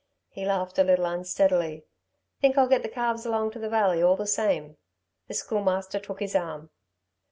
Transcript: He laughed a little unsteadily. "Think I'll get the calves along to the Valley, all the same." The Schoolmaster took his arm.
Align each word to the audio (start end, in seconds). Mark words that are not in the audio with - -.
He 0.29 0.47
laughed 0.47 0.79
a 0.79 0.83
little 0.83 1.05
unsteadily. 1.05 1.85
"Think 2.39 2.57
I'll 2.57 2.65
get 2.67 2.81
the 2.81 2.89
calves 2.89 3.23
along 3.23 3.51
to 3.51 3.59
the 3.59 3.69
Valley, 3.69 4.01
all 4.01 4.15
the 4.15 4.25
same." 4.25 4.77
The 5.27 5.35
Schoolmaster 5.35 5.99
took 5.99 6.21
his 6.21 6.33
arm. 6.35 6.71